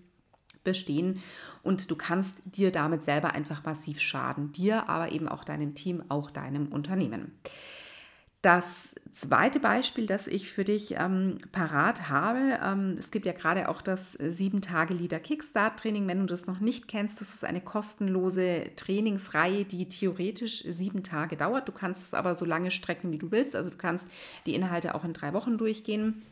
bestehen 0.62 1.20
und 1.62 1.90
du 1.90 1.96
kannst 1.96 2.42
dir 2.44 2.72
damit 2.72 3.02
selber 3.02 3.32
einfach 3.32 3.64
massiv 3.64 4.00
schaden. 4.00 4.52
Dir, 4.52 4.88
aber 4.88 5.12
eben 5.12 5.28
auch 5.28 5.44
deinem 5.44 5.74
Team, 5.74 6.02
auch 6.08 6.30
deinem 6.30 6.68
Unternehmen. 6.68 7.38
Das 8.42 8.94
zweite 9.12 9.60
Beispiel, 9.60 10.06
das 10.06 10.26
ich 10.26 10.52
für 10.52 10.62
dich 10.62 10.94
ähm, 10.98 11.38
parat 11.50 12.08
habe, 12.08 12.58
ähm, 12.62 12.94
es 12.98 13.10
gibt 13.10 13.26
ja 13.26 13.32
gerade 13.32 13.68
auch 13.68 13.80
das 13.80 14.18
7-Tage-Leader 14.18 15.18
Kickstart-Training. 15.18 16.06
Wenn 16.06 16.20
du 16.20 16.26
das 16.26 16.46
noch 16.46 16.60
nicht 16.60 16.86
kennst, 16.86 17.20
das 17.20 17.32
ist 17.34 17.44
eine 17.44 17.60
kostenlose 17.60 18.70
Trainingsreihe, 18.76 19.64
die 19.64 19.88
theoretisch 19.88 20.62
sieben 20.62 21.02
Tage 21.02 21.36
dauert. 21.36 21.66
Du 21.66 21.72
kannst 21.72 22.02
es 22.02 22.14
aber 22.14 22.34
so 22.34 22.44
lange 22.44 22.70
strecken, 22.70 23.10
wie 23.10 23.18
du 23.18 23.30
willst. 23.30 23.56
Also 23.56 23.70
du 23.70 23.76
kannst 23.76 24.06
die 24.44 24.54
Inhalte 24.54 24.94
auch 24.94 25.04
in 25.04 25.14
drei 25.14 25.32
Wochen 25.32 25.56
durchgehen. 25.56 26.22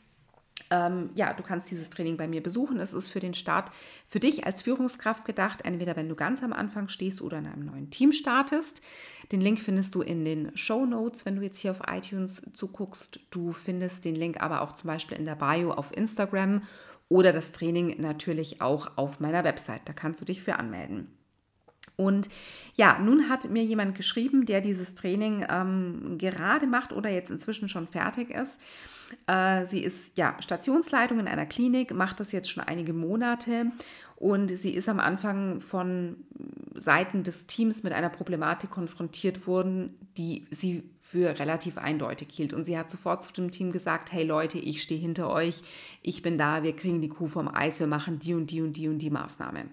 Ähm, 0.70 1.10
ja, 1.14 1.32
du 1.32 1.42
kannst 1.42 1.70
dieses 1.70 1.90
Training 1.90 2.16
bei 2.16 2.26
mir 2.26 2.42
besuchen. 2.42 2.80
Es 2.80 2.92
ist 2.92 3.08
für 3.08 3.20
den 3.20 3.34
Start 3.34 3.70
für 4.06 4.20
dich 4.20 4.46
als 4.46 4.62
Führungskraft 4.62 5.24
gedacht, 5.24 5.60
entweder 5.64 5.96
wenn 5.96 6.08
du 6.08 6.14
ganz 6.14 6.42
am 6.42 6.52
Anfang 6.52 6.88
stehst 6.88 7.22
oder 7.22 7.38
in 7.38 7.46
einem 7.46 7.66
neuen 7.66 7.90
Team 7.90 8.12
startest. 8.12 8.80
Den 9.32 9.40
Link 9.40 9.60
findest 9.60 9.94
du 9.94 10.02
in 10.02 10.24
den 10.24 10.56
Show 10.56 10.86
Notes, 10.86 11.26
wenn 11.26 11.36
du 11.36 11.42
jetzt 11.42 11.60
hier 11.60 11.70
auf 11.70 11.82
iTunes 11.90 12.42
zuguckst. 12.54 13.20
Du 13.30 13.52
findest 13.52 14.04
den 14.04 14.14
Link 14.14 14.42
aber 14.42 14.62
auch 14.62 14.72
zum 14.72 14.88
Beispiel 14.88 15.18
in 15.18 15.24
der 15.24 15.36
Bio 15.36 15.72
auf 15.72 15.96
Instagram 15.96 16.62
oder 17.08 17.32
das 17.32 17.52
Training 17.52 18.00
natürlich 18.00 18.60
auch 18.60 18.96
auf 18.96 19.20
meiner 19.20 19.44
Website. 19.44 19.82
Da 19.84 19.92
kannst 19.92 20.20
du 20.20 20.24
dich 20.24 20.42
für 20.42 20.58
anmelden. 20.58 21.08
Und 21.96 22.28
ja, 22.74 22.98
nun 22.98 23.28
hat 23.28 23.48
mir 23.50 23.62
jemand 23.62 23.94
geschrieben, 23.94 24.46
der 24.46 24.60
dieses 24.60 24.94
Training 24.94 25.46
ähm, 25.48 26.16
gerade 26.18 26.66
macht 26.66 26.92
oder 26.92 27.10
jetzt 27.10 27.30
inzwischen 27.30 27.68
schon 27.68 27.86
fertig 27.86 28.30
ist. 28.30 28.60
Äh, 29.26 29.66
sie 29.66 29.80
ist 29.80 30.18
ja 30.18 30.36
Stationsleitung 30.40 31.20
in 31.20 31.28
einer 31.28 31.46
Klinik, 31.46 31.94
macht 31.94 32.20
das 32.20 32.32
jetzt 32.32 32.50
schon 32.50 32.62
einige 32.62 32.92
Monate 32.92 33.66
und 34.16 34.48
sie 34.48 34.70
ist 34.70 34.88
am 34.88 35.00
Anfang 35.00 35.60
von 35.60 36.16
Seiten 36.74 37.22
des 37.22 37.46
Teams 37.46 37.82
mit 37.82 37.92
einer 37.92 38.08
Problematik 38.08 38.70
konfrontiert 38.70 39.46
worden, 39.46 39.98
die 40.16 40.46
sie 40.50 40.84
für 41.00 41.38
relativ 41.38 41.78
eindeutig 41.78 42.28
hielt. 42.30 42.52
Und 42.52 42.64
sie 42.64 42.78
hat 42.78 42.90
sofort 42.90 43.24
zu 43.24 43.32
dem 43.32 43.50
Team 43.50 43.72
gesagt, 43.72 44.12
hey 44.12 44.24
Leute, 44.24 44.58
ich 44.58 44.82
stehe 44.82 45.00
hinter 45.00 45.30
euch, 45.30 45.62
ich 46.02 46.22
bin 46.22 46.38
da, 46.38 46.62
wir 46.62 46.74
kriegen 46.74 47.00
die 47.00 47.08
Kuh 47.08 47.26
vom 47.26 47.48
Eis, 47.48 47.80
wir 47.80 47.86
machen 47.86 48.18
die 48.18 48.34
und 48.34 48.50
die 48.50 48.60
und 48.60 48.74
die 48.76 48.88
und 48.88 48.98
die 48.98 49.10
Maßnahme. 49.10 49.66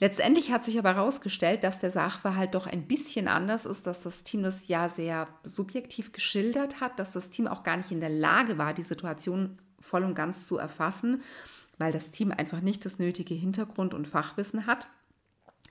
Letztendlich 0.00 0.50
hat 0.52 0.64
sich 0.64 0.78
aber 0.78 0.94
herausgestellt, 0.94 1.64
dass 1.64 1.78
der 1.78 1.90
Sachverhalt 1.90 2.54
doch 2.54 2.66
ein 2.66 2.86
bisschen 2.86 3.28
anders 3.28 3.64
ist, 3.64 3.86
dass 3.86 4.02
das 4.02 4.24
Team 4.24 4.42
das 4.42 4.68
ja 4.68 4.88
sehr 4.88 5.28
subjektiv 5.44 6.12
geschildert 6.12 6.80
hat, 6.80 6.98
dass 6.98 7.12
das 7.12 7.30
Team 7.30 7.46
auch 7.46 7.62
gar 7.62 7.76
nicht 7.76 7.92
in 7.92 8.00
der 8.00 8.10
Lage 8.10 8.58
war, 8.58 8.74
die 8.74 8.82
Situation 8.82 9.58
voll 9.78 10.02
und 10.02 10.14
ganz 10.14 10.46
zu 10.46 10.58
erfassen, 10.58 11.22
weil 11.78 11.92
das 11.92 12.10
Team 12.10 12.32
einfach 12.32 12.60
nicht 12.60 12.84
das 12.84 12.98
nötige 12.98 13.34
Hintergrund- 13.34 13.94
und 13.94 14.08
Fachwissen 14.08 14.66
hat 14.66 14.88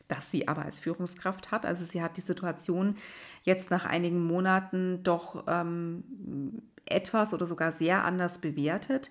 das 0.08 0.32
sie 0.32 0.48
aber 0.48 0.64
als 0.64 0.80
Führungskraft 0.80 1.52
hat. 1.52 1.66
Also 1.66 1.86
sie 1.86 2.02
hat 2.02 2.18
die 2.18 2.22
Situation 2.22 2.96
jetzt 3.44 3.72
nach 3.72 3.86
einigen 3.86 4.24
Monaten 4.24 5.02
doch 5.04 5.46
ähm, 5.48 6.62
etwas 6.86 7.34
oder 7.34 7.46
sogar 7.46 7.72
sehr 7.72 8.04
anders 8.04 8.40
bewertet. 8.40 9.10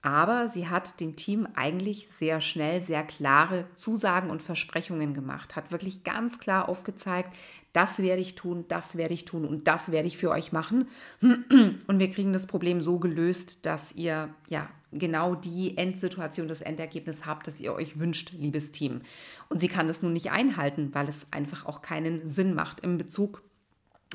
Aber 0.00 0.48
sie 0.48 0.68
hat 0.68 1.00
dem 1.00 1.16
Team 1.16 1.48
eigentlich 1.54 2.08
sehr 2.16 2.40
schnell 2.40 2.80
sehr 2.80 3.02
klare 3.02 3.66
Zusagen 3.74 4.30
und 4.30 4.42
Versprechungen 4.42 5.12
gemacht, 5.12 5.56
hat 5.56 5.72
wirklich 5.72 6.04
ganz 6.04 6.38
klar 6.38 6.68
aufgezeigt, 6.68 7.34
das 7.72 7.98
werde 7.98 8.22
ich 8.22 8.34
tun, 8.34 8.64
das 8.68 8.96
werde 8.96 9.14
ich 9.14 9.24
tun 9.24 9.44
und 9.44 9.66
das 9.66 9.90
werde 9.90 10.08
ich 10.08 10.16
für 10.16 10.30
euch 10.30 10.52
machen. 10.52 10.88
Und 11.20 11.98
wir 11.98 12.10
kriegen 12.10 12.32
das 12.32 12.46
Problem 12.46 12.80
so 12.80 12.98
gelöst, 12.98 13.66
dass 13.66 13.92
ihr 13.92 14.34
ja 14.48 14.68
genau 14.92 15.34
die 15.34 15.76
Endsituation, 15.76 16.48
das 16.48 16.60
Endergebnis 16.60 17.26
habt, 17.26 17.46
das 17.46 17.60
ihr 17.60 17.74
euch 17.74 17.98
wünscht, 17.98 18.32
liebes 18.32 18.72
Team. 18.72 19.02
Und 19.48 19.60
sie 19.60 19.68
kann 19.68 19.88
das 19.88 20.02
nun 20.02 20.12
nicht 20.12 20.30
einhalten, 20.30 20.90
weil 20.94 21.08
es 21.08 21.26
einfach 21.30 21.66
auch 21.66 21.82
keinen 21.82 22.28
Sinn 22.28 22.54
macht 22.54 22.80
im 22.80 22.98
Bezug 22.98 23.42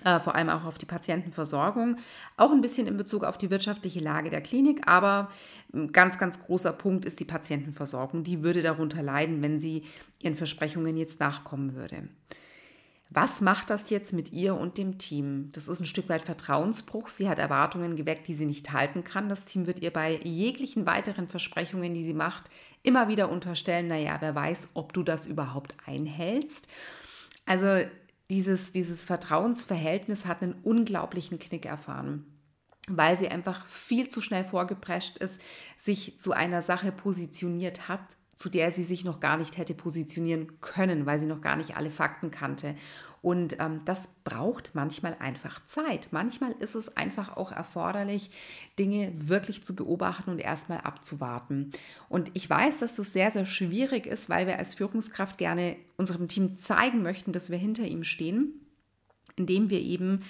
äh, 0.04 0.20
vor 0.20 0.36
allem 0.36 0.50
auch 0.50 0.66
auf 0.66 0.78
die 0.78 0.86
Patientenversorgung, 0.86 1.98
auch 2.38 2.52
ein 2.52 2.62
bisschen 2.62 2.88
in 2.88 2.98
Bezug 2.98 3.24
auf 3.24 3.38
die 3.38 3.50
wirtschaftliche 3.50 4.00
Lage 4.00 4.30
der 4.30 4.42
Klinik, 4.42 4.88
aber 4.88 5.30
ein 5.74 5.92
ganz, 5.92 6.18
ganz 6.18 6.40
großer 6.40 6.74
Punkt 6.74 7.06
ist 7.06 7.20
die 7.20 7.26
Patientenversorgung. 7.26 8.24
Die 8.24 8.44
würde 8.44 8.62
darunter 8.62 9.02
leiden, 9.02 9.42
wenn 9.42 9.60
sie 9.60 9.84
ihren 10.20 10.36
Versprechungen 10.36 10.98
jetzt 10.98 11.20
nachkommen 11.20 11.76
würde. 11.76 12.10
Was 13.16 13.42
macht 13.42 13.70
das 13.70 13.92
jetzt 13.92 14.12
mit 14.12 14.32
ihr 14.34 14.56
und 14.56 14.80
dem 14.80 14.98
Team? 14.98 15.50
Das 15.52 15.68
ist 15.68 15.80
ein 15.80 15.86
Stück 15.86 16.10
weit 16.10 16.24
Vertrauensbruch. 16.24 17.10
Sie 17.10 17.30
hat 17.30 17.38
Erwartungen 17.38 17.96
geweckt, 17.96 18.28
die 18.28 18.34
sie 18.34 18.48
nicht 18.48 18.74
halten 18.74 19.04
kann. 19.04 19.30
Das 19.30 19.46
Team 19.46 19.68
wird 19.68 19.80
ihr 19.80 19.92
bei 19.92 20.20
jeglichen 20.24 20.88
weiteren 20.88 21.28
Versprechungen, 21.28 21.94
die 21.94 22.04
sie 22.04 22.16
macht, 22.16 22.50
immer 22.82 23.10
wieder 23.10 23.30
unterstellen, 23.30 23.88
naja, 23.88 24.18
wer 24.20 24.34
weiß, 24.34 24.70
ob 24.74 24.94
du 24.94 25.04
das 25.04 25.28
überhaupt 25.28 25.76
einhältst. 25.86 26.68
Also 27.46 27.86
dieses, 28.30 28.72
dieses 28.72 29.04
Vertrauensverhältnis 29.04 30.26
hat 30.26 30.42
einen 30.42 30.54
unglaublichen 30.64 31.40
Knick 31.40 31.66
erfahren 31.66 32.26
weil 32.88 33.18
sie 33.18 33.30
einfach 33.30 33.66
viel 33.68 34.10
zu 34.10 34.22
schnell 34.22 34.44
vorgeprescht 34.44 35.18
ist, 35.18 35.40
sich 35.78 36.20
zu 36.20 36.34
einer 36.34 36.62
Sache 36.62 36.92
positioniert 36.92 37.88
hat, 37.88 38.18
zu 38.36 38.50
der 38.50 38.72
sie 38.72 38.84
sich 38.84 39.06
noch 39.06 39.20
gar 39.20 39.38
nicht 39.38 39.58
hätte 39.58 39.74
positionieren 39.74 40.60
können, 40.62 41.06
weil 41.06 41.20
sie 41.20 41.26
noch 41.26 41.42
gar 41.42 41.56
nicht 41.56 41.78
alle 41.78 41.92
Fakten 41.92 42.32
kannte. 42.32 42.76
Und 43.22 43.58
ähm, 43.60 43.82
das 43.86 44.10
braucht 44.24 44.72
manchmal 44.74 45.16
einfach 45.20 45.64
Zeit. 45.66 46.10
Manchmal 46.12 46.52
ist 46.60 46.76
es 46.76 46.98
einfach 46.98 47.38
auch 47.38 47.52
erforderlich, 47.52 48.32
Dinge 48.78 49.12
wirklich 49.16 49.64
zu 49.64 49.76
beobachten 49.76 50.30
und 50.30 50.40
erstmal 50.40 50.82
abzuwarten. 50.82 51.72
Und 52.10 52.32
ich 52.34 52.50
weiß, 52.50 52.80
dass 52.80 52.96
das 52.96 53.14
sehr, 53.14 53.32
sehr 53.32 53.46
schwierig 53.46 54.06
ist, 54.08 54.30
weil 54.30 54.48
wir 54.48 54.58
als 54.58 54.76
Führungskraft 54.76 55.38
gerne 55.38 55.78
unserem 55.96 56.28
Team 56.28 56.58
zeigen 56.58 57.02
möchten, 57.02 57.32
dass 57.32 57.50
wir 57.50 57.58
hinter 57.58 57.86
ihm 57.86 58.04
stehen 58.04 58.60
indem 59.36 59.70
wir 59.70 59.80
eben 59.80 60.22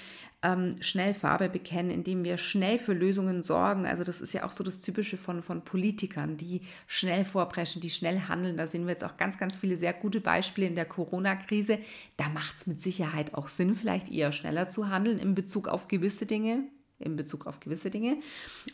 ähm, 0.43 0.75
schnell 0.81 1.13
Farbe 1.13 1.49
bekennen, 1.49 1.89
indem 1.89 2.23
wir 2.23 2.37
schnell 2.37 2.77
für 2.77 2.93
Lösungen 2.93 3.43
sorgen. 3.43 3.85
Also 3.85 4.03
das 4.03 4.21
ist 4.21 4.33
ja 4.33 4.43
auch 4.43 4.51
so 4.51 4.63
das 4.63 4.81
Typische 4.81 5.17
von, 5.17 5.41
von 5.41 5.63
Politikern, 5.63 6.37
die 6.37 6.61
schnell 6.85 7.23
vorpreschen, 7.23 7.81
die 7.81 7.89
schnell 7.89 8.21
handeln. 8.27 8.57
Da 8.57 8.67
sehen 8.67 8.85
wir 8.85 8.91
jetzt 8.91 9.05
auch 9.05 9.17
ganz, 9.17 9.37
ganz 9.37 9.57
viele 9.57 9.77
sehr 9.77 9.93
gute 9.93 10.19
Beispiele 10.19 10.67
in 10.67 10.75
der 10.75 10.85
Corona-Krise. 10.85 11.79
Da 12.17 12.29
macht 12.29 12.57
es 12.57 12.67
mit 12.67 12.81
Sicherheit 12.81 13.33
auch 13.33 13.47
Sinn, 13.47 13.75
vielleicht 13.75 14.11
eher 14.11 14.31
schneller 14.31 14.69
zu 14.69 14.89
handeln 14.89 15.17
in 15.17 15.33
Bezug 15.33 15.67
auf 15.67 15.87
gewisse 15.87 16.25
Dinge 16.25 16.63
in 16.99 17.17
Bezug 17.17 17.47
auf 17.47 17.59
gewisse 17.59 17.89
Dinge. 17.89 18.17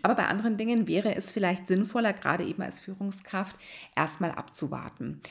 Aber 0.04 0.14
bei 0.14 0.28
anderen 0.28 0.56
Dingen 0.58 0.88
wäre 0.88 1.16
es 1.16 1.32
vielleicht 1.32 1.66
sinnvoller, 1.66 2.14
gerade 2.14 2.44
eben 2.46 2.62
als 2.62 2.80
Führungskraft, 2.80 3.56
erstmal 3.96 4.32
abzuwarten. 4.32 5.22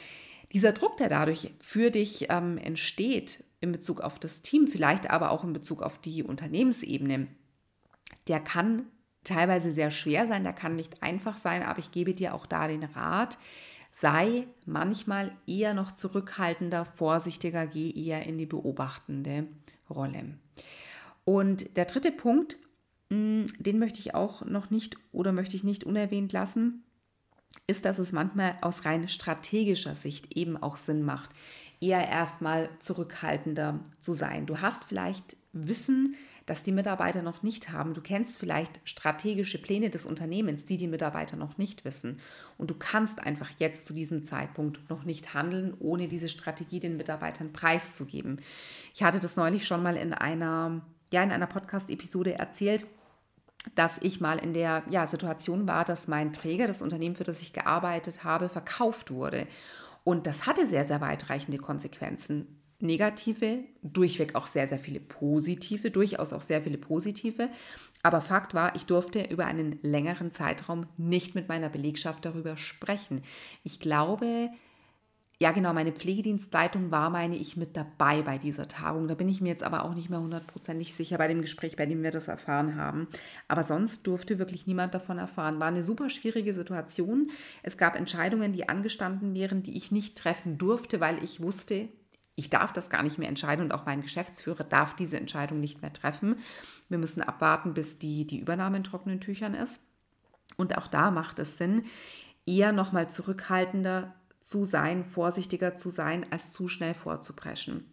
Dieser 0.52 0.72
Druck, 0.72 0.96
der 0.96 1.08
dadurch 1.08 1.52
für 1.60 1.90
dich 1.90 2.26
ähm, 2.30 2.58
entsteht, 2.58 3.44
in 3.60 3.72
Bezug 3.72 4.00
auf 4.00 4.18
das 4.18 4.42
Team, 4.42 4.66
vielleicht 4.66 5.10
aber 5.10 5.30
auch 5.30 5.44
in 5.44 5.52
Bezug 5.52 5.82
auf 5.82 5.98
die 5.98 6.22
Unternehmensebene, 6.22 7.28
der 8.28 8.40
kann 8.40 8.86
teilweise 9.24 9.72
sehr 9.72 9.90
schwer 9.90 10.26
sein, 10.26 10.44
der 10.44 10.52
kann 10.52 10.76
nicht 10.76 11.02
einfach 11.02 11.36
sein, 11.36 11.62
aber 11.62 11.78
ich 11.78 11.90
gebe 11.90 12.14
dir 12.14 12.34
auch 12.34 12.46
da 12.46 12.68
den 12.68 12.84
Rat, 12.84 13.38
sei 13.90 14.46
manchmal 14.64 15.32
eher 15.46 15.74
noch 15.74 15.92
zurückhaltender, 15.92 16.84
vorsichtiger, 16.84 17.66
geh 17.66 17.90
eher 17.90 18.26
in 18.26 18.38
die 18.38 18.46
beobachtende 18.46 19.48
Rolle. 19.90 20.38
Und 21.24 21.76
der 21.76 21.84
dritte 21.84 22.12
Punkt, 22.12 22.56
hm, 23.10 23.46
den 23.58 23.78
möchte 23.78 23.98
ich 24.00 24.14
auch 24.14 24.44
noch 24.44 24.70
nicht 24.70 24.96
oder 25.12 25.32
möchte 25.32 25.56
ich 25.56 25.64
nicht 25.64 25.84
unerwähnt 25.84 26.32
lassen, 26.32 26.84
ist, 27.66 27.84
dass 27.84 27.98
es 27.98 28.12
manchmal 28.12 28.56
aus 28.60 28.84
rein 28.84 29.08
strategischer 29.08 29.94
Sicht 29.94 30.36
eben 30.36 30.56
auch 30.56 30.76
Sinn 30.76 31.02
macht, 31.02 31.30
eher 31.80 32.08
erstmal 32.08 32.68
zurückhaltender 32.78 33.80
zu 34.00 34.12
sein. 34.12 34.46
Du 34.46 34.60
hast 34.60 34.84
vielleicht 34.84 35.36
Wissen, 35.52 36.16
das 36.46 36.62
die 36.62 36.72
Mitarbeiter 36.72 37.22
noch 37.22 37.42
nicht 37.42 37.72
haben. 37.72 37.94
Du 37.94 38.00
kennst 38.00 38.38
vielleicht 38.38 38.80
strategische 38.84 39.60
Pläne 39.60 39.90
des 39.90 40.06
Unternehmens, 40.06 40.64
die 40.64 40.78
die 40.78 40.86
Mitarbeiter 40.86 41.36
noch 41.36 41.58
nicht 41.58 41.84
wissen. 41.84 42.20
Und 42.56 42.70
du 42.70 42.74
kannst 42.74 43.20
einfach 43.20 43.50
jetzt 43.58 43.84
zu 43.84 43.92
diesem 43.92 44.24
Zeitpunkt 44.24 44.88
noch 44.88 45.04
nicht 45.04 45.34
handeln, 45.34 45.74
ohne 45.78 46.08
diese 46.08 46.28
Strategie 46.28 46.80
den 46.80 46.96
Mitarbeitern 46.96 47.52
preiszugeben. 47.52 48.40
Ich 48.94 49.02
hatte 49.02 49.20
das 49.20 49.36
neulich 49.36 49.66
schon 49.66 49.82
mal 49.82 49.96
in 49.96 50.14
einer, 50.14 50.80
ja, 51.12 51.22
in 51.22 51.32
einer 51.32 51.46
Podcast-Episode 51.46 52.38
erzählt 52.38 52.86
dass 53.74 53.98
ich 54.00 54.20
mal 54.20 54.38
in 54.38 54.54
der 54.54 54.84
ja, 54.88 55.06
Situation 55.06 55.66
war, 55.66 55.84
dass 55.84 56.08
mein 56.08 56.32
Träger, 56.32 56.66
das 56.66 56.80
Unternehmen, 56.80 57.16
für 57.16 57.24
das 57.24 57.42
ich 57.42 57.52
gearbeitet 57.52 58.24
habe, 58.24 58.48
verkauft 58.48 59.10
wurde. 59.10 59.46
Und 60.04 60.26
das 60.26 60.46
hatte 60.46 60.66
sehr, 60.66 60.84
sehr 60.84 61.00
weitreichende 61.00 61.58
Konsequenzen. 61.58 62.58
Negative, 62.80 63.64
durchweg 63.82 64.36
auch 64.36 64.46
sehr, 64.46 64.68
sehr 64.68 64.78
viele 64.78 65.00
positive, 65.00 65.90
durchaus 65.90 66.32
auch 66.32 66.42
sehr 66.42 66.62
viele 66.62 66.78
positive. 66.78 67.50
Aber 68.02 68.20
Fakt 68.20 68.54
war, 68.54 68.76
ich 68.76 68.86
durfte 68.86 69.22
über 69.28 69.46
einen 69.46 69.80
längeren 69.82 70.30
Zeitraum 70.30 70.86
nicht 70.96 71.34
mit 71.34 71.48
meiner 71.48 71.68
Belegschaft 71.68 72.24
darüber 72.24 72.56
sprechen. 72.56 73.22
Ich 73.64 73.80
glaube, 73.80 74.50
ja, 75.40 75.52
genau, 75.52 75.72
meine 75.72 75.92
Pflegedienstleitung 75.92 76.90
war, 76.90 77.10
meine 77.10 77.36
ich, 77.36 77.56
mit 77.56 77.76
dabei 77.76 78.22
bei 78.22 78.38
dieser 78.38 78.66
Tagung. 78.66 79.06
Da 79.06 79.14
bin 79.14 79.28
ich 79.28 79.40
mir 79.40 79.50
jetzt 79.50 79.62
aber 79.62 79.84
auch 79.84 79.94
nicht 79.94 80.10
mehr 80.10 80.20
hundertprozentig 80.20 80.94
sicher 80.94 81.16
bei 81.16 81.28
dem 81.28 81.42
Gespräch, 81.42 81.76
bei 81.76 81.86
dem 81.86 82.02
wir 82.02 82.10
das 82.10 82.26
erfahren 82.26 82.74
haben. 82.74 83.06
Aber 83.46 83.62
sonst 83.62 84.04
durfte 84.08 84.40
wirklich 84.40 84.66
niemand 84.66 84.94
davon 84.94 85.16
erfahren. 85.16 85.60
War 85.60 85.68
eine 85.68 85.84
super 85.84 86.10
schwierige 86.10 86.52
Situation. 86.54 87.30
Es 87.62 87.78
gab 87.78 87.94
Entscheidungen, 87.94 88.52
die 88.52 88.68
angestanden 88.68 89.32
wären, 89.32 89.62
die 89.62 89.76
ich 89.76 89.92
nicht 89.92 90.18
treffen 90.18 90.58
durfte, 90.58 90.98
weil 90.98 91.22
ich 91.22 91.40
wusste, 91.40 91.88
ich 92.34 92.50
darf 92.50 92.72
das 92.72 92.90
gar 92.90 93.04
nicht 93.04 93.18
mehr 93.18 93.28
entscheiden 93.28 93.64
und 93.64 93.72
auch 93.72 93.86
mein 93.86 94.02
Geschäftsführer 94.02 94.64
darf 94.64 94.96
diese 94.96 95.18
Entscheidung 95.18 95.60
nicht 95.60 95.82
mehr 95.82 95.92
treffen. 95.92 96.36
Wir 96.88 96.98
müssen 96.98 97.22
abwarten, 97.22 97.74
bis 97.74 98.00
die, 98.00 98.26
die 98.26 98.40
Übernahme 98.40 98.78
in 98.78 98.84
trockenen 98.84 99.20
Tüchern 99.20 99.54
ist. 99.54 99.80
Und 100.56 100.76
auch 100.76 100.88
da 100.88 101.12
macht 101.12 101.38
es 101.38 101.58
Sinn, 101.58 101.84
eher 102.44 102.72
nochmal 102.72 103.08
zurückhaltender 103.08 104.14
zu 104.48 104.64
sein, 104.64 105.04
vorsichtiger 105.04 105.76
zu 105.76 105.90
sein, 105.90 106.26
als 106.30 106.52
zu 106.52 106.68
schnell 106.68 106.94
vorzupreschen. 106.94 107.92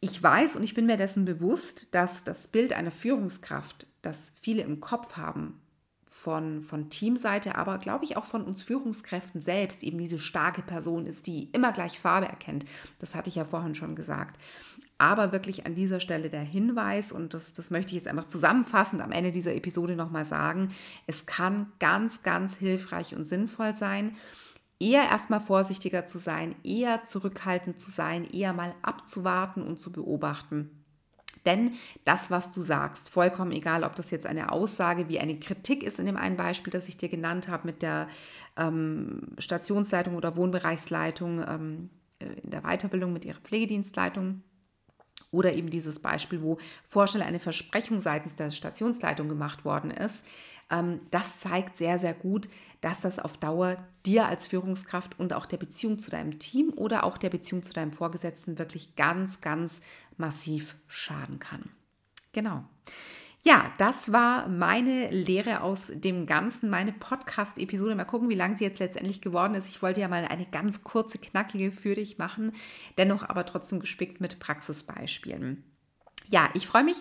Ich 0.00 0.22
weiß 0.22 0.56
und 0.56 0.62
ich 0.62 0.74
bin 0.74 0.86
mir 0.86 0.96
dessen 0.96 1.24
bewusst, 1.24 1.94
dass 1.94 2.24
das 2.24 2.48
Bild 2.48 2.72
einer 2.72 2.90
Führungskraft, 2.90 3.86
das 4.02 4.32
viele 4.40 4.62
im 4.62 4.80
Kopf 4.80 5.16
haben, 5.16 5.60
von, 6.04 6.62
von 6.62 6.90
Teamseite, 6.90 7.54
aber 7.54 7.78
glaube 7.78 8.04
ich 8.04 8.16
auch 8.16 8.24
von 8.24 8.42
uns 8.42 8.62
Führungskräften 8.62 9.40
selbst, 9.40 9.82
eben 9.82 9.98
diese 9.98 10.18
starke 10.18 10.62
Person 10.62 11.06
ist, 11.06 11.26
die 11.26 11.44
immer 11.52 11.72
gleich 11.72 12.00
Farbe 12.00 12.26
erkennt. 12.26 12.64
Das 12.98 13.14
hatte 13.14 13.28
ich 13.28 13.36
ja 13.36 13.44
vorhin 13.44 13.74
schon 13.74 13.94
gesagt. 13.94 14.40
Aber 14.98 15.30
wirklich 15.30 15.64
an 15.64 15.76
dieser 15.76 16.00
Stelle 16.00 16.28
der 16.28 16.40
Hinweis, 16.40 17.12
und 17.12 17.34
das, 17.34 17.52
das 17.52 17.70
möchte 17.70 17.90
ich 17.90 17.98
jetzt 17.98 18.08
einfach 18.08 18.26
zusammenfassend 18.26 19.00
am 19.00 19.12
Ende 19.12 19.30
dieser 19.30 19.54
Episode 19.54 19.94
nochmal 19.94 20.24
sagen, 20.24 20.72
es 21.06 21.24
kann 21.26 21.72
ganz, 21.78 22.24
ganz 22.24 22.56
hilfreich 22.56 23.14
und 23.14 23.24
sinnvoll 23.24 23.76
sein, 23.76 24.16
eher 24.80 25.04
erstmal 25.04 25.40
vorsichtiger 25.40 26.06
zu 26.06 26.18
sein, 26.18 26.54
eher 26.62 27.04
zurückhaltend 27.04 27.80
zu 27.80 27.90
sein, 27.90 28.24
eher 28.24 28.52
mal 28.52 28.74
abzuwarten 28.82 29.62
und 29.62 29.78
zu 29.78 29.92
beobachten. 29.92 30.70
Denn 31.46 31.72
das, 32.04 32.30
was 32.30 32.50
du 32.50 32.60
sagst, 32.60 33.10
vollkommen 33.10 33.52
egal, 33.52 33.84
ob 33.84 33.96
das 33.96 34.10
jetzt 34.10 34.26
eine 34.26 34.52
Aussage 34.52 35.08
wie 35.08 35.20
eine 35.20 35.38
Kritik 35.38 35.82
ist 35.82 35.98
in 35.98 36.06
dem 36.06 36.16
einen 36.16 36.36
Beispiel, 36.36 36.70
das 36.70 36.88
ich 36.88 36.96
dir 36.96 37.08
genannt 37.08 37.48
habe 37.48 37.66
mit 37.66 37.82
der 37.82 38.08
ähm, 38.56 39.34
Stationsleitung 39.38 40.16
oder 40.16 40.36
Wohnbereichsleitung 40.36 41.44
ähm, 41.48 41.90
in 42.18 42.50
der 42.50 42.62
Weiterbildung 42.62 43.12
mit 43.12 43.24
ihrer 43.24 43.38
Pflegedienstleitung, 43.40 44.42
oder 45.30 45.54
eben 45.54 45.70
dieses 45.70 45.98
Beispiel, 45.98 46.42
wo 46.42 46.58
vorschnell 46.86 47.22
eine 47.22 47.38
Versprechung 47.38 48.00
seitens 48.00 48.36
der 48.36 48.50
Stationsleitung 48.50 49.28
gemacht 49.28 49.64
worden 49.64 49.90
ist. 49.90 50.24
Ähm, 50.70 51.00
das 51.10 51.40
zeigt 51.40 51.76
sehr, 51.76 51.98
sehr 51.98 52.14
gut, 52.14 52.48
dass 52.80 53.00
das 53.00 53.18
auf 53.18 53.36
Dauer 53.36 53.76
dir 54.06 54.26
als 54.26 54.46
Führungskraft 54.46 55.18
und 55.18 55.32
auch 55.32 55.46
der 55.46 55.56
Beziehung 55.56 55.98
zu 55.98 56.10
deinem 56.10 56.38
Team 56.38 56.72
oder 56.76 57.04
auch 57.04 57.18
der 57.18 57.30
Beziehung 57.30 57.62
zu 57.62 57.72
deinem 57.72 57.92
Vorgesetzten 57.92 58.58
wirklich 58.58 58.94
ganz, 58.96 59.40
ganz 59.40 59.80
massiv 60.16 60.76
schaden 60.86 61.38
kann. 61.38 61.70
Genau. 62.32 62.64
Ja, 63.44 63.72
das 63.78 64.10
war 64.10 64.48
meine 64.48 65.10
Lehre 65.10 65.60
aus 65.60 65.92
dem 65.94 66.26
Ganzen, 66.26 66.70
meine 66.70 66.92
Podcast-Episode. 66.92 67.94
Mal 67.94 68.04
gucken, 68.04 68.28
wie 68.28 68.34
lang 68.34 68.56
sie 68.56 68.64
jetzt 68.64 68.80
letztendlich 68.80 69.20
geworden 69.20 69.54
ist. 69.54 69.68
Ich 69.68 69.80
wollte 69.80 70.00
ja 70.00 70.08
mal 70.08 70.24
eine 70.24 70.46
ganz 70.46 70.82
kurze, 70.82 71.18
knackige 71.18 71.70
für 71.70 71.94
dich 71.94 72.18
machen, 72.18 72.52
dennoch 72.96 73.28
aber 73.28 73.46
trotzdem 73.46 73.78
gespickt 73.78 74.20
mit 74.20 74.40
Praxisbeispielen. 74.40 75.62
Ja, 76.30 76.50
ich 76.52 76.66
freue 76.66 76.84
mich 76.84 76.98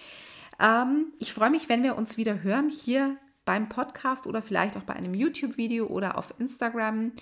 Ähm, 0.60 1.06
ich 1.18 1.32
freue 1.32 1.50
mich, 1.50 1.68
wenn 1.68 1.82
wir 1.82 1.96
uns 1.96 2.16
wieder 2.16 2.42
hören 2.42 2.68
hier 2.68 3.16
beim 3.44 3.68
Podcast 3.68 4.26
oder 4.26 4.42
vielleicht 4.42 4.76
auch 4.76 4.84
bei 4.84 4.94
einem 4.94 5.14
YouTube-Video 5.14 5.86
oder 5.86 6.18
auf 6.18 6.34
Instagram. 6.38 7.12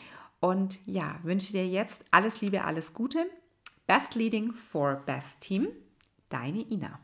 Und 0.41 0.79
ja, 0.87 1.19
wünsche 1.23 1.53
dir 1.53 1.67
jetzt 1.67 2.07
alles 2.11 2.41
Liebe, 2.41 2.65
alles 2.65 2.95
Gute. 2.95 3.27
Best 3.91 4.15
Leading 4.15 4.53
for 4.53 5.03
Best 5.05 5.41
Team, 5.41 5.67
deine 6.29 6.61
Ina. 6.71 7.01